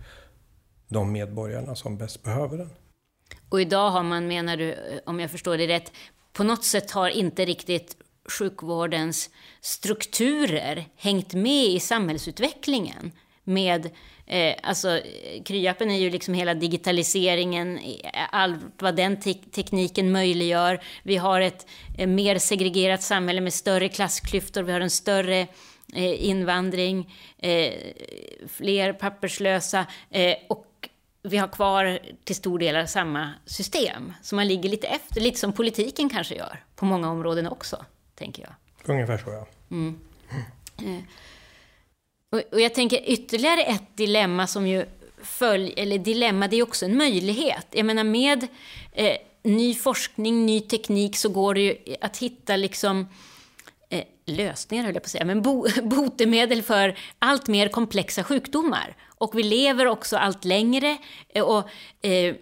[0.87, 2.69] de medborgarna som bäst behöver den.
[3.49, 5.91] Och idag har man, menar du, eh, om jag förstår det rätt,
[6.33, 7.97] på något sätt har inte riktigt
[8.39, 9.29] sjukvårdens
[9.61, 13.11] strukturer hängt med i samhällsutvecklingen
[13.43, 13.89] med
[14.27, 15.01] Eh, alltså,
[15.45, 17.79] Kryappen är ju liksom hela digitaliseringen,
[18.31, 20.81] allt vad den te tekniken möjliggör.
[21.03, 25.47] Vi har ett eh, mer segregerat samhälle med större klassklyftor, vi har en större
[25.93, 27.73] eh, invandring, eh,
[28.47, 30.89] fler papperslösa eh, och
[31.23, 34.13] vi har kvar till stor del samma system.
[34.21, 37.85] Så man ligger lite efter, lite som politiken kanske gör på många områden också,
[38.15, 38.53] tänker jag.
[38.95, 39.47] Ungefär så, ja.
[39.71, 39.99] Mm.
[40.81, 41.03] Mm.
[42.29, 44.85] Och, och jag tänker ytterligare ett dilemma som ju
[45.23, 47.67] följ, eller dilemma, det är också en möjlighet.
[47.71, 48.47] Jag menar med
[48.91, 53.07] eh, ny forskning, ny teknik så går det ju att hitta liksom
[53.89, 58.95] eh, lösningar, höll jag på att säga, men bo, botemedel för allt mer komplexa sjukdomar.
[59.17, 60.97] Och vi lever också allt längre.
[61.29, 61.69] Eh, och
[62.05, 62.35] eh,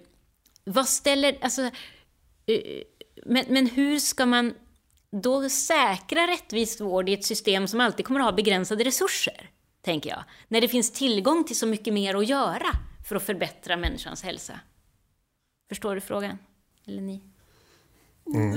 [0.64, 2.82] vad ställer, alltså, eh,
[3.26, 4.54] men, men hur ska man
[5.12, 9.50] då säkra rättvis vård i ett system som alltid kommer att ha begränsade resurser?
[9.86, 10.24] Tänker jag.
[10.48, 12.68] När det finns tillgång till så mycket mer att göra
[13.08, 14.60] för att förbättra människans hälsa.
[15.70, 16.38] Förstår du frågan?
[16.86, 17.22] Eller ni?
[18.36, 18.50] Mm.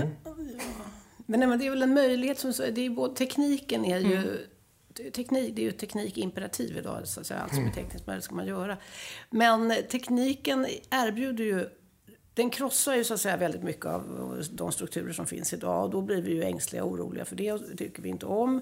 [1.27, 4.17] Men, nej, men det är väl en möjlighet som det är både, tekniken är ju
[4.17, 4.37] mm.
[5.13, 7.41] Teknik, det är ju teknikimperativ idag, så att säga.
[7.41, 7.75] Allt som är mm.
[7.75, 8.77] tekniskt möjligt ska man göra.
[9.31, 11.69] Men tekniken erbjuder ju
[12.35, 15.91] den krossar ju så att säga väldigt mycket av de strukturer som finns idag och
[15.91, 18.61] då blir vi ju ängsliga och oroliga för det och det tycker vi inte om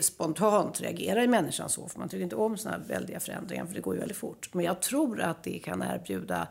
[0.00, 3.74] spontant reagerar i människan så, för man tycker inte om sådana här väldiga förändringar, för
[3.74, 4.54] det går ju väldigt fort.
[4.54, 6.48] Men jag tror att det kan erbjuda,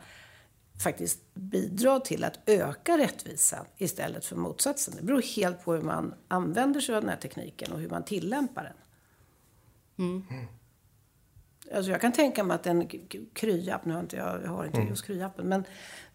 [0.84, 4.94] faktiskt bidra till att öka rättvisan istället för motsatsen.
[4.96, 8.04] Det beror helt på hur man använder sig av den här tekniken och hur man
[8.04, 10.06] tillämpar den.
[10.06, 10.46] Mm.
[11.74, 12.88] Alltså jag kan tänka mig att en
[13.32, 14.90] kryapp, nu har inte jag, jag har inte mm.
[14.90, 15.64] just kryappen, men,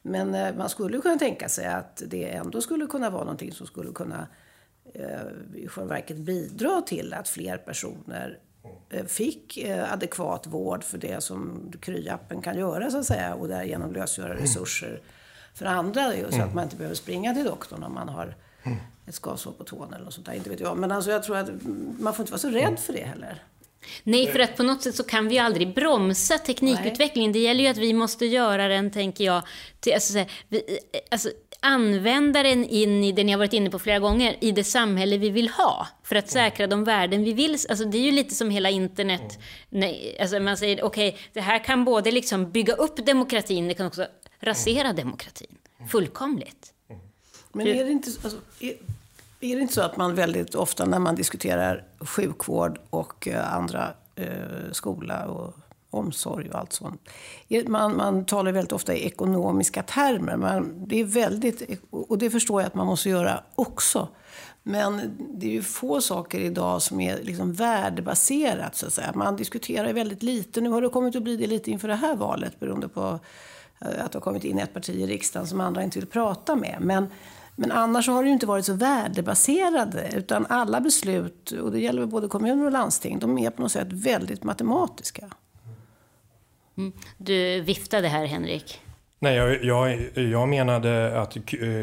[0.02, 3.68] men eh, man skulle kunna tänka sig att det ändå skulle kunna vara någonting som
[3.68, 4.26] skulle kunna Eh,
[5.56, 8.40] i själva verket bidra till att fler personer
[8.90, 13.48] eh, fick eh, adekvat vård för det som kryappen kan göra så att säga och
[13.48, 14.42] därigenom lösgöra mm.
[14.42, 15.02] resurser
[15.54, 16.12] för andra.
[16.12, 16.56] Så att mm.
[16.56, 18.78] man inte behöver springa till doktorn om man har mm.
[19.06, 20.34] ett skavsår på tån eller något sånt där.
[20.34, 20.78] Inte vet jag.
[20.78, 21.50] Men alltså jag tror att
[22.00, 23.44] man får inte vara så rädd för det heller.
[24.04, 27.32] Nej, för att på något sätt så kan vi ju aldrig bromsa teknikutvecklingen.
[27.32, 29.44] Det gäller ju att vi måste göra den, tänker jag,
[29.80, 30.80] till, alltså, vi,
[31.12, 34.64] alltså, använda den in i det ni har varit inne på flera gånger, i det
[34.64, 35.88] samhälle vi vill ha.
[36.04, 37.52] För att säkra de värden vi vill.
[37.52, 39.40] Alltså, det är ju lite som hela internet.
[39.70, 43.74] Nej, alltså, man säger, okej, okay, det här kan både liksom bygga upp demokratin, det
[43.74, 44.08] kan också
[44.40, 45.58] rasera demokratin.
[45.92, 46.74] Fullkomligt.
[47.52, 48.10] Men är det inte...
[48.24, 48.74] Alltså, är
[49.40, 53.94] är det inte så att man väldigt ofta när man diskuterar sjukvård och eh, andra
[54.16, 55.54] eh, skola och
[55.90, 57.10] omsorg och allt sånt.
[57.68, 60.38] Man, man talar väldigt ofta i ekonomiska termer.
[60.38, 64.08] Man, det är väldigt, och det förstår jag att man måste göra också.
[64.64, 68.76] Men det är ju få saker idag som är liksom värdebaserat.
[68.76, 69.12] Så att säga.
[69.16, 70.62] Man diskuterar väldigt lite.
[70.62, 73.20] Nu har det kommit att bli det lite inför det här valet beroende på
[73.82, 76.56] eh, att det har kommit in ett parti i riksdagen som andra inte vill prata
[76.56, 76.78] med.
[76.82, 77.08] Men
[77.60, 80.10] men annars har det ju inte varit så värdebaserade.
[80.16, 83.88] Utan alla beslut, och det gäller både kommuner och landsting, de är på något sätt
[83.92, 85.26] väldigt matematiska.
[86.78, 86.92] Mm.
[87.18, 88.82] Du viftade här, Henrik.
[89.20, 91.38] Nej, jag, jag, jag menade att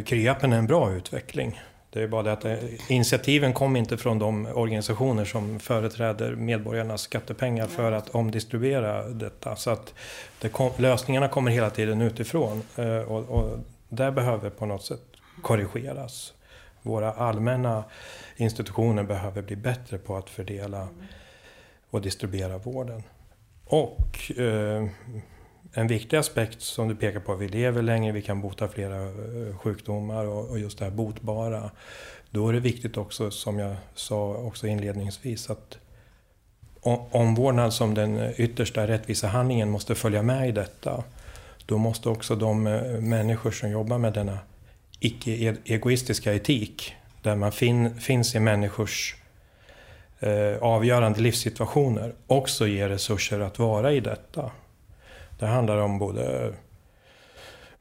[0.05, 1.61] Kryappen är en bra utveckling.
[1.91, 7.03] Det är bara det att eh, initiativen kom inte från de organisationer som företräder medborgarnas
[7.03, 9.57] skattepengar för att omdistribuera detta.
[9.57, 9.95] Så att
[10.53, 12.63] kom, lösningarna kommer hela tiden utifrån.
[12.77, 13.59] Eh, och, och
[13.89, 16.33] där behöver på något sätt korrigeras.
[16.83, 17.85] våra allmänna
[18.37, 20.89] institutioner behöver bli bättre på att fördela
[21.91, 23.03] och distribuera vården.
[23.65, 24.87] Och eh,
[25.73, 29.57] en viktig aspekt som du pekar på, vi lever längre, vi kan bota flera eh,
[29.59, 31.71] sjukdomar och, och just det här botbara.
[32.31, 35.79] Då är det viktigt också, som jag sa också inledningsvis, att
[37.11, 41.05] omvårdnad som den eh, yttersta rättvisa handlingen måste följa med i detta.
[41.67, 44.39] Då måste också de eh, människor som jobbar med denna
[45.01, 49.17] icke-egoistiska etik, där man fin, finns i människors
[50.21, 54.51] eh, avgörande livssituationer, också ger resurser att vara i detta.
[55.39, 56.53] Det handlar om både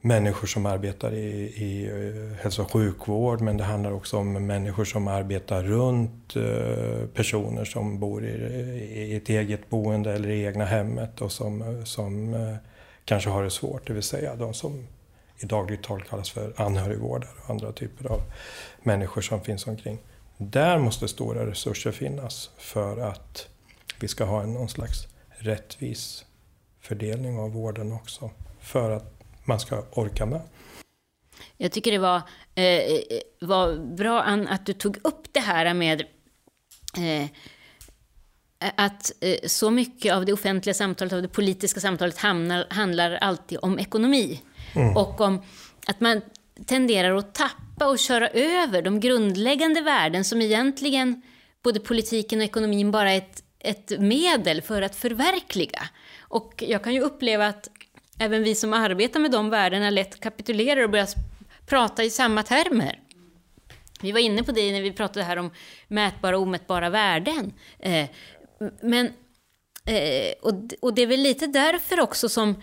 [0.05, 4.85] människor som arbetar i, i eh, hälso och sjukvård men det handlar också om människor
[4.85, 8.29] som arbetar runt eh, personer som bor i,
[8.95, 12.55] i ett eget boende eller i egna hemmet och som, eh, som eh,
[13.05, 14.87] kanske har det svårt, det vill säga de som
[15.39, 18.21] i dagligt tal kallas för anhörigvårdare och andra typer av
[18.83, 19.99] människor som finns omkring.
[20.37, 23.47] Där måste stora resurser finnas för att
[23.99, 26.25] vi ska ha en, någon slags rättvis
[26.81, 28.31] fördelning av vården också.
[28.59, 29.13] För att
[29.45, 30.41] man ska orka med.
[31.57, 32.21] Jag tycker det var,
[32.55, 33.01] eh,
[33.41, 36.01] var bra Ann, att du tog upp det här med
[36.97, 37.27] eh,
[38.75, 43.59] att eh, så mycket av det offentliga samtalet, av det politiska samtalet hamnar, handlar alltid
[43.61, 44.41] om ekonomi.
[44.75, 44.97] Mm.
[44.97, 45.41] Och om
[45.87, 46.21] att man
[46.65, 51.21] tenderar att tappa och köra över de grundläggande värden som egentligen
[51.63, 55.89] både politiken och ekonomin bara är ett, ett medel för att förverkliga.
[56.19, 57.69] Och jag kan ju uppleva att
[58.19, 61.07] även vi som arbetar med de värdena lätt kapitulerar och börjar
[61.65, 62.99] prata i samma termer.
[64.01, 65.51] Vi var inne på det när vi pratade här om
[65.87, 67.53] mätbara och omätbara värden.
[67.79, 68.09] Eh,
[68.81, 69.05] men,
[69.85, 70.33] eh,
[70.81, 72.61] och, det är väl lite därför också som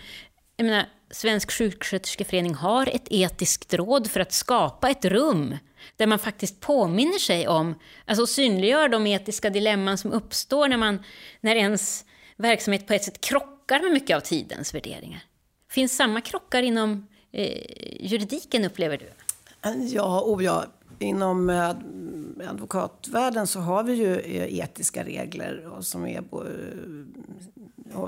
[0.56, 5.56] jag menar, Svensk sjuksköterskeförening har ett etiskt råd för att skapa ett rum
[5.96, 11.02] där man faktiskt påminner sig om, alltså synliggör de etiska dilemman som uppstår när, man,
[11.40, 12.04] när ens
[12.36, 15.24] verksamhet på ett sätt krockar med mycket av tidens värderingar.
[15.70, 17.58] Finns samma krockar inom eh,
[18.00, 19.10] juridiken, upplever du?
[19.94, 20.64] Ja, oh ja.
[20.98, 21.68] Inom eh,
[22.48, 26.24] advokatvärlden så har vi ju eh, etiska regler som, är, eh,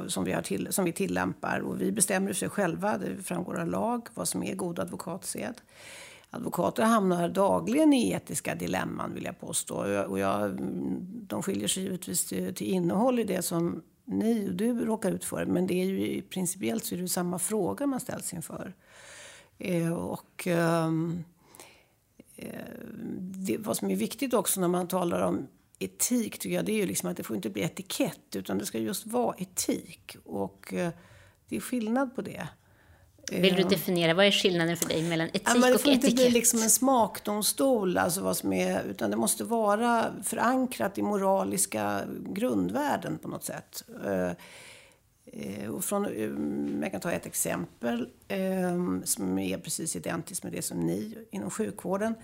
[0.08, 1.60] som, vi, har till, som vi tillämpar.
[1.60, 5.54] Och vi bestämmer sig själva, det framgår av lag, vad som är god advokatsed.
[6.30, 10.04] Advokater hamnar dagligen i etiska dilemman, vill jag påstå.
[10.06, 10.58] Och jag,
[11.02, 15.24] de skiljer sig givetvis till, till innehåll i det som ni och du råkar ut
[15.24, 15.46] för.
[15.46, 18.74] Men det är ju, principiellt så är det samma fråga man ställs inför.
[19.58, 21.24] Eh, och, ehm,
[22.36, 22.48] eh,
[23.18, 25.46] det, vad som är viktigt också när man talar om
[25.78, 28.66] etik tycker jag, det är ju liksom att det får inte bli etikett utan det
[28.66, 30.16] ska just vara etik.
[30.24, 30.90] Och eh,
[31.48, 32.48] det är skillnad på det.
[33.32, 36.10] Vill du definiera, vad är skillnaden för dig mellan etik ja, men det får inte
[36.10, 42.02] bli liksom en smakdomstol, alltså vad som är, utan det måste vara förankrat i moraliska
[42.28, 43.84] grundvärden på något sätt.
[44.04, 44.30] Eh,
[45.26, 48.08] eh, och från, eh, jag kan ta ett exempel
[49.04, 52.14] som är precis identiskt med det som ni inom sjukvården.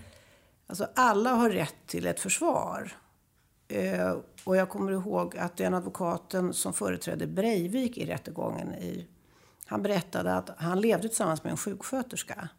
[0.67, 2.91] Alltså alla har rätt till ett försvar.
[3.71, 9.07] Eh, och jag kommer ihåg att den advokaten som företrädde Breivik i rättegången i
[9.65, 12.49] han berättade att han levde tillsammans med en sjuksköterska.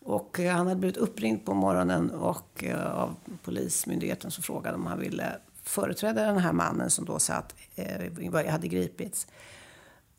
[0.00, 4.86] Och eh, han hade blivit uppringd på morgonen och, eh, av Polismyndigheten som frågade om
[4.86, 9.26] han ville företräda den här mannen som då satt, eh, hade gripits.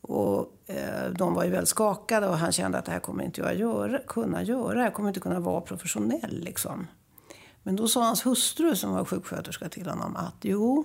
[0.00, 3.40] Och, eh, de var ju väldigt skakade och han kände att det här kommer inte
[3.40, 4.82] jag göra, kunna göra.
[4.82, 6.86] Jag kommer inte kunna vara professionell liksom.
[7.66, 10.84] Men då sa hans hustru som var sjuksköterska till honom att jo,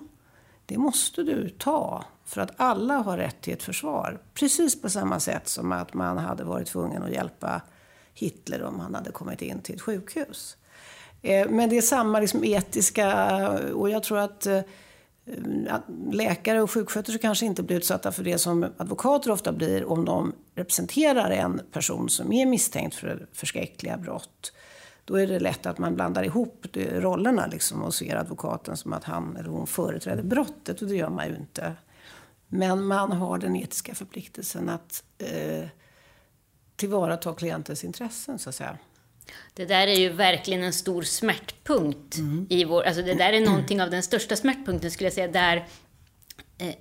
[0.65, 2.05] det måste du ta.
[2.25, 4.21] För att alla har rätt till ett försvar.
[4.33, 7.61] Precis på samma sätt som att man hade varit tvungen att hjälpa
[8.13, 10.57] Hitler om han hade kommit in till ett sjukhus.
[11.21, 14.23] Eh, men det är samma liksom etiska, och jag tror eh,
[15.69, 20.05] att läkare och sjuksköterskor kanske inte blir utsatta för det som advokater ofta blir om
[20.05, 24.53] de representerar en person som är misstänkt för förskräckliga brott
[25.11, 29.03] då är det lätt att man blandar ihop rollerna liksom och ser advokaten som att
[29.03, 31.73] han eller hon företräder brottet och det gör man ju inte.
[32.47, 35.67] Men man har den etiska förpliktelsen att eh,
[36.75, 38.77] tillvarata klientens intressen så att säga.
[39.53, 42.47] Det där är ju verkligen en stor smärtpunkt mm.
[42.49, 42.83] i vår...
[42.83, 45.67] Alltså det där är någonting av den största smärtpunkten skulle jag säga, där
[46.57, 46.75] eh,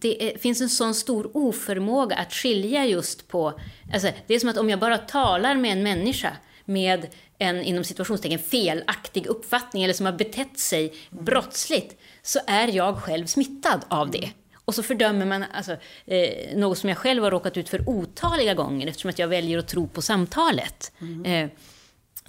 [0.00, 3.60] det är, finns en sån stor oförmåga att skilja just på...
[3.92, 7.06] Alltså det är som att om jag bara talar med en människa med
[7.38, 13.26] en inom situationstecken felaktig uppfattning eller som har betett sig brottsligt så är jag själv
[13.26, 14.30] smittad av det.
[14.64, 15.76] Och så fördömer man alltså,
[16.06, 19.58] eh, något som jag själv har råkat ut för otaliga gånger eftersom att jag väljer
[19.58, 20.92] att tro på samtalet.
[21.00, 21.24] Mm.
[21.24, 21.50] Eh,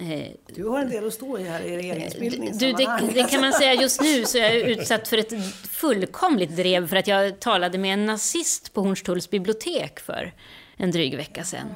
[0.00, 2.58] Eh, du har en del att stå i här i regeringsbildningen.
[2.58, 5.32] Du, det, det, kan man säga just nu så är jag utsatt för ett
[5.70, 10.34] fullkomligt drev för att jag talade med en nazist på Hornstulls bibliotek för
[10.76, 11.74] en dryg vecka sedan.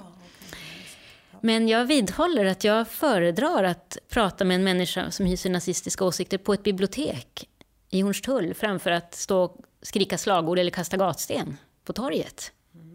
[1.43, 6.38] Men jag vidhåller att jag föredrar att prata med en människa som hyser nazistiska åsikter
[6.38, 7.49] på ett bibliotek
[7.91, 12.53] i Hornstull framför att stå och skrika slagord eller kasta gatsten på torget.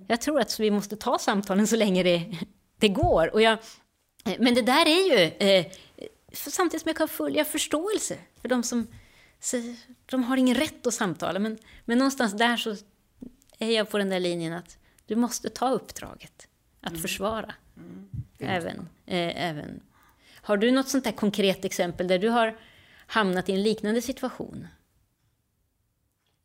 [0.07, 2.37] Jag tror att vi måste ta samtalen så länge det,
[2.79, 3.33] det går.
[3.33, 3.57] Och jag,
[4.39, 5.65] men det där är ju, eh,
[6.33, 8.87] samtidigt som jag kan följa förståelse för de som
[9.39, 9.75] säger,
[10.05, 12.75] de har ingen rätt att samtala, men, men någonstans där så
[13.59, 16.47] är jag på den där linjen att du måste ta uppdraget
[16.81, 17.01] att mm.
[17.01, 17.53] försvara.
[17.77, 18.09] Mm.
[18.39, 19.79] Även, eh, även.
[20.41, 22.57] Har du något sånt där konkret exempel där du har
[23.07, 24.67] hamnat i en liknande situation?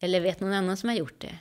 [0.01, 1.39] Eller vet någon annan som har gjort det?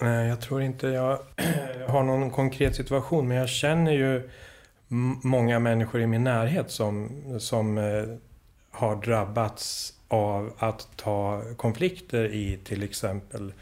[0.00, 1.18] Nej, jag tror inte jag
[1.88, 4.30] har någon konkret situation, men jag känner ju
[5.22, 8.04] många människor i min närhet som, som eh,
[8.70, 13.52] har drabbats av att ta konflikter i till exempel eh,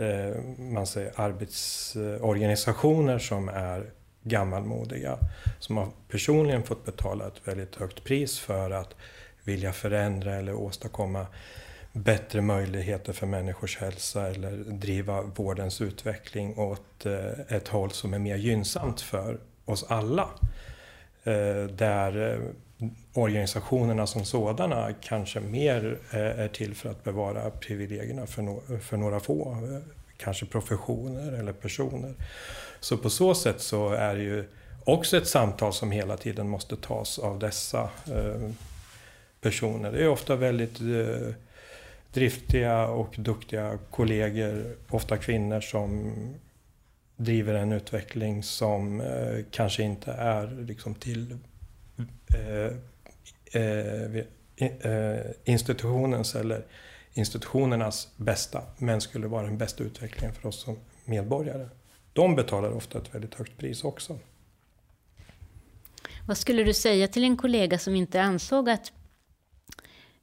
[0.00, 3.90] Eh, man säger, arbetsorganisationer som är
[4.22, 5.18] gammalmodiga.
[5.58, 8.94] Som har personligen fått betala ett väldigt högt pris för att
[9.44, 11.26] vilja förändra eller åstadkomma
[11.92, 18.18] bättre möjligheter för människors hälsa eller driva vårdens utveckling åt eh, ett håll som är
[18.18, 20.28] mer gynnsamt för oss alla.
[21.24, 22.40] Eh, där
[23.14, 29.52] organisationerna som sådana kanske mer eh, är till för att bevara privilegierna för, några få,
[29.52, 29.78] eh,
[30.16, 32.14] kanske professioner eller personer.
[32.80, 34.44] Så på så sätt så är det ju
[34.84, 38.50] också ett samtal som hela tiden måste tas av dessa eh,
[39.40, 39.92] personer.
[39.92, 40.78] Det är ofta väldigt
[42.12, 46.12] driftiga och duktiga kollegor, ofta kvinnor, som
[47.20, 51.38] driver en utveckling som eh, kanske inte är liksom till
[52.34, 52.76] Eh,
[53.62, 54.16] eh,
[54.56, 56.66] eh, institutionens eller
[57.12, 61.68] institutionernas bästa, men skulle vara den bästa utvecklingen för oss som medborgare.
[62.12, 64.18] De betalar ofta ett väldigt högt pris också.
[66.26, 68.92] Vad skulle du säga till en kollega som inte ansåg att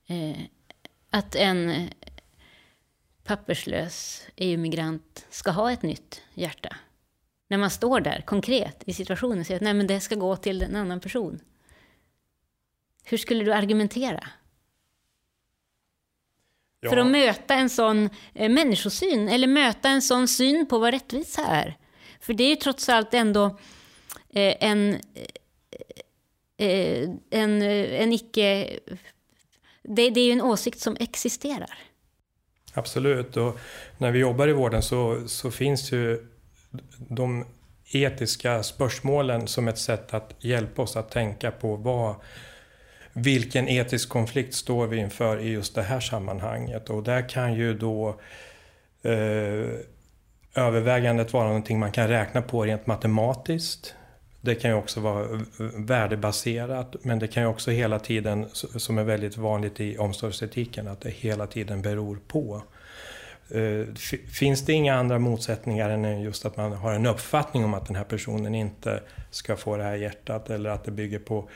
[0.07, 0.37] eh,
[1.09, 1.89] att en
[3.23, 6.75] papperslös EU-migrant ska ha ett nytt hjärta.
[7.47, 10.35] När man står där konkret i situationen och säger att Nej, men det ska gå
[10.35, 11.39] till en annan person.
[13.09, 14.23] Hur skulle du argumentera?
[16.79, 16.89] Ja.
[16.89, 21.45] För att möta en sån eh, människosyn, eller möta en sån syn på vad rättvisa
[21.45, 21.77] är.
[22.19, 23.45] För det är ju trots allt ändå
[24.29, 24.93] eh, en,
[26.57, 28.79] eh, en, en icke
[29.87, 31.77] det, det är ju en åsikt som existerar.
[32.73, 33.59] Absolut, och
[33.97, 36.27] när vi jobbar i vården så, så finns ju
[36.97, 37.45] de
[37.91, 42.15] etiska spörsmålen som ett sätt att hjälpa oss att tänka på vad,
[43.19, 46.89] vilken etisk konflikt står vi inför i just det här sammanhanget.
[46.89, 48.09] Och där kan ju då
[49.03, 49.69] eh,
[50.55, 53.95] övervägandet vara någonting man kan räkna på rent matematiskt.
[54.41, 55.27] Det kan ju också vara
[55.77, 61.01] värdebaserat, men det kan ju också hela tiden, som är väldigt vanligt i omsorgsetiken, att
[61.01, 62.61] det hela tiden beror på.
[63.49, 63.93] Eh,
[64.39, 67.95] finns det inga andra motsättningar än just att man har en uppfattning om att den
[67.95, 69.01] här personen inte
[69.31, 71.49] ska få det här hjärtat eller att det bygger på,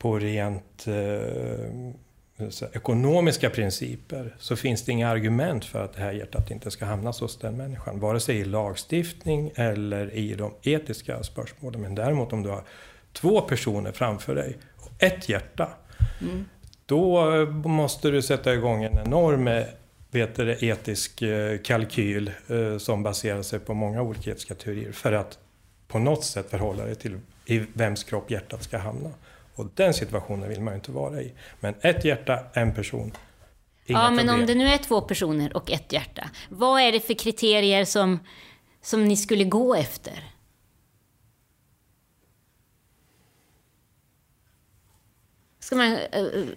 [0.00, 6.50] på rent eh, ekonomiska principer så finns det inga argument för att det här hjärtat
[6.50, 8.00] inte ska hamna hos den människan.
[8.00, 11.80] Vare sig i lagstiftning eller i de etiska spörsmålen.
[11.80, 12.62] Men däremot om du har
[13.12, 15.68] två personer framför dig och ett hjärta.
[16.20, 16.44] Mm.
[16.86, 19.48] Då måste du sätta igång en enorm
[20.10, 25.12] vet du, etisk eh, kalkyl eh, som baserar sig på många olika etiska teorier för
[25.12, 25.38] att
[25.88, 29.10] på något sätt förhålla dig till i vems kropp hjärtat ska hamna.
[29.60, 31.32] Och den situationen vill man inte vara i.
[31.60, 33.12] Men ett hjärta, en person.
[33.86, 34.40] Inga ja, men problem.
[34.40, 36.30] om det nu är två personer och ett hjärta.
[36.48, 38.18] Vad är det för kriterier som,
[38.82, 40.29] som ni skulle gå efter?
[45.70, 45.90] Ska man,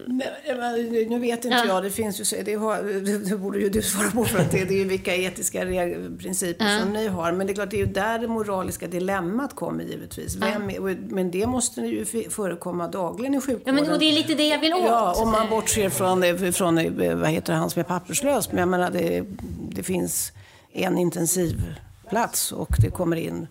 [0.08, 1.66] Nej, nu vet inte ja.
[1.68, 2.84] jag, det finns ju, det, har,
[3.30, 5.60] det borde ju du svara på för att det, det är ju vilka etiska
[6.20, 6.80] principer ja.
[6.80, 7.32] som ni har.
[7.32, 10.36] Men det är klart, det är ju där det moraliska dilemmat kommer givetvis.
[10.36, 10.82] Vem, ja.
[11.08, 13.76] Men det måste ju förekomma dagligen i sjukvården.
[13.78, 14.84] Ja, men, och det är lite det jag vill åt.
[14.84, 16.76] Ja, om man bortser från, från
[17.22, 18.52] vad heter han som är papperslös.
[18.52, 19.24] Men jag menar, det,
[19.70, 20.32] det finns
[20.72, 23.48] en intensivplats och det kommer in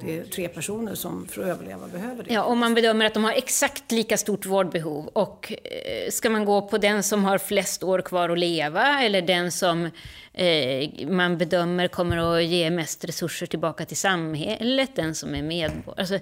[0.00, 2.34] det är tre personer som för att överleva behöver det.
[2.34, 5.06] Ja, om man bedömer att de har exakt lika stort vårdbehov.
[5.06, 9.22] Och eh, ska man gå på den som har flest år kvar att leva eller
[9.22, 9.90] den som
[10.32, 16.00] eh, man bedömer kommer att ge mest resurser tillbaka till samhället, den som är medborgare.
[16.00, 16.18] Alltså,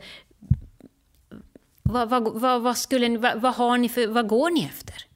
[1.83, 5.07] vad, vad, vad, vad skulle ni, vad, vad, har ni för, vad går ni efter?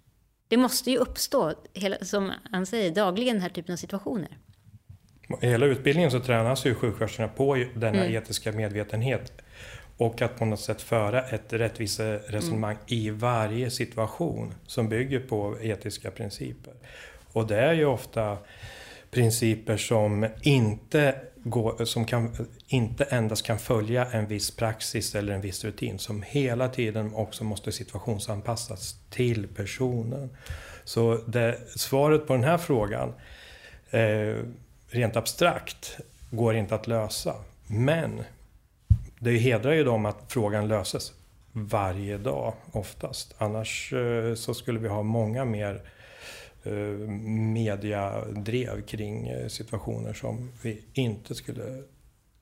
[0.48, 4.38] Det måste ju uppstå, hela, som han säger, dagligen den här typen av situationer.
[5.42, 8.16] I hela utbildningen så tränas ju sjuksköterskorna på denna mm.
[8.16, 9.32] etiska medvetenhet
[9.96, 12.84] och att på något sätt föra ett rättviseresonemang mm.
[12.86, 16.74] i varje situation som bygger på etiska principer.
[17.32, 18.38] Och det är ju ofta
[19.10, 25.40] principer som inte, går, som kan, inte endast kan följa en viss praxis eller en
[25.40, 30.30] viss rutin, som hela tiden också måste situationsanpassas till personen.
[30.84, 33.14] Så det, svaret på den här frågan,
[33.90, 34.36] eh,
[34.88, 35.98] rent abstrakt,
[36.30, 37.34] går inte att lösa.
[37.66, 38.22] Men
[39.20, 41.12] det hedrar ju dem att frågan löses
[41.52, 43.34] varje dag oftast.
[43.38, 45.82] Annars eh, så skulle vi ha många mer
[46.64, 46.72] eh,
[47.52, 51.82] mediadrev kring eh, situationer som vi inte skulle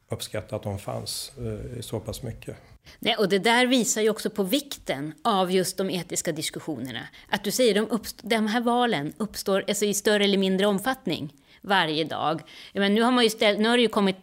[0.09, 1.33] uppskatta att de fanns
[1.81, 2.57] så pass mycket.
[2.99, 7.09] Nej, och det där visar ju också på vikten av just de etiska diskussionerna.
[7.29, 7.91] Att du säger att
[8.23, 11.33] de, de här valen uppstår alltså i större eller mindre omfattning
[11.67, 12.43] varje dag.
[12.75, 14.17] Men nu har man ju ställt, nu har det ju kommit,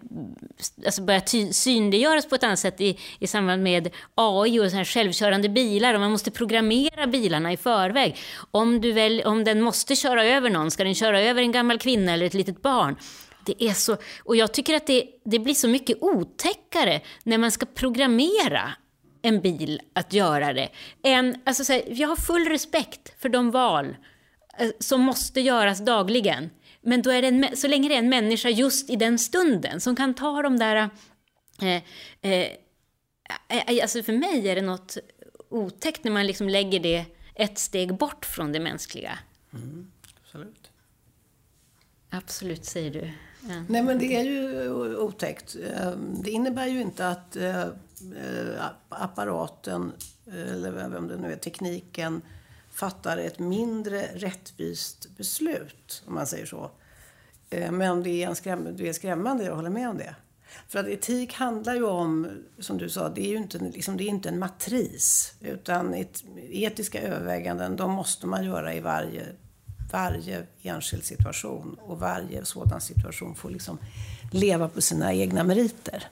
[0.86, 4.86] alltså börjat synliggöras på ett annat sätt i, i samband med AI och så här
[4.86, 8.18] självkörande bilar och man måste programmera bilarna i förväg.
[8.52, 11.80] Om, du väl, om den måste köra över någon, ska den köra över en gammal
[11.80, 12.96] kvinna eller ett litet barn?
[13.46, 17.52] Det är så, och jag tycker att det, det blir så mycket otäckare när man
[17.52, 18.74] ska programmera
[19.22, 20.70] en bil att göra det.
[21.04, 23.96] En, alltså så här, jag har full respekt för de val
[24.58, 26.50] eh, som måste göras dagligen.
[26.84, 29.82] Men då är det en, så länge det är en människa just i den stunden
[29.82, 30.90] som kan ta de där...
[31.62, 31.84] Eh,
[32.22, 32.48] eh,
[33.48, 34.98] eh, alltså för mig är det något
[35.50, 37.06] otäckt när man liksom lägger det
[37.36, 39.20] ett steg bort från det mänskliga.
[39.54, 40.72] Mm, absolut.
[42.10, 43.12] Absolut, säger du.
[43.50, 43.64] Ja.
[43.68, 45.56] Nej, men det är ju otäckt.
[45.56, 47.72] Ehm, det innebär ju inte att eh, eh,
[48.90, 49.92] apparaten,
[50.26, 52.22] eller vem det nu är, tekniken
[52.74, 56.72] fattar ett mindre rättvist beslut, om man säger så.
[57.50, 60.16] Eh, men det är, en skräm, det är skrämmande, jag håller med om det.
[60.68, 62.28] För att etik handlar ju om,
[62.60, 65.34] som du sa, det är ju inte, liksom, det är inte en matris.
[65.40, 69.26] Utan et, etiska överväganden, de måste man göra i varje,
[69.92, 71.78] varje enskild situation.
[71.82, 73.78] Och varje sådan situation får liksom
[74.32, 76.08] leva på sina egna meriter.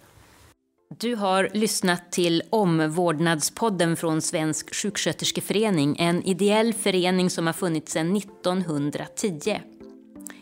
[1.00, 8.16] Du har lyssnat till Omvårdnadspodden från Svensk sjuksköterskeförening, en ideell förening som har funnits sedan
[8.16, 9.60] 1910.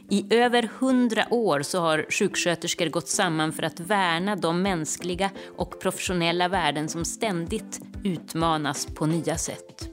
[0.09, 5.79] I över hundra år så har sjuksköterskor gått samman för att värna de mänskliga och
[5.81, 9.89] professionella värden som ständigt utmanas på nya sätt.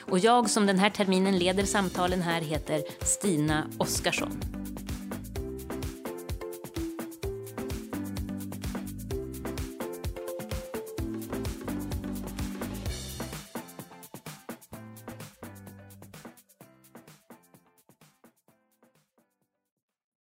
[0.00, 4.40] Och jag som den här terminen leder samtalen här heter Stina Oskarsson.